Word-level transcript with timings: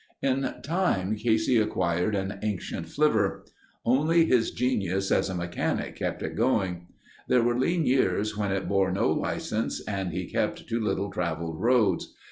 In 0.23 0.51
time 0.63 1.15
Casey 1.15 1.57
acquired 1.57 2.15
an 2.15 2.39
ancient 2.41 2.89
flivver. 2.89 3.45
Only 3.85 4.25
his 4.25 4.49
genius 4.49 5.11
as 5.11 5.29
a 5.29 5.35
mechanic 5.35 5.95
kept 5.95 6.23
it 6.23 6.35
going. 6.35 6.87
There 7.27 7.43
were 7.43 7.55
lean 7.59 7.85
years 7.85 8.35
when 8.35 8.51
it 8.51 8.67
bore 8.67 8.91
no 8.91 9.11
license 9.11 9.79
and 9.87 10.11
he 10.11 10.25
kept 10.25 10.67
to 10.67 10.79
little 10.79 11.11
traveled 11.11 11.61
roads. 11.61 12.15